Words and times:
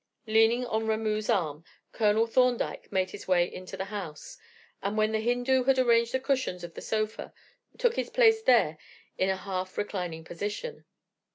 Leaning 0.25 0.65
on 0.65 0.87
Ramoo's 0.87 1.29
arm, 1.29 1.63
Colonel 1.91 2.25
Thorndyke 2.25 2.91
made 2.91 3.11
his 3.11 3.27
way 3.27 3.45
into 3.53 3.77
the 3.77 3.85
house, 3.85 4.35
and 4.81 4.97
when 4.97 5.11
the 5.11 5.19
Hindoo 5.19 5.65
had 5.65 5.77
arranged 5.77 6.11
the 6.13 6.19
cushions 6.19 6.63
of 6.63 6.73
the 6.73 6.81
sofa, 6.81 7.31
took 7.77 7.97
his 7.97 8.09
place 8.09 8.41
there 8.41 8.79
in 9.19 9.29
a 9.29 9.37
half 9.37 9.77
reclining 9.77 10.23
position. 10.23 10.85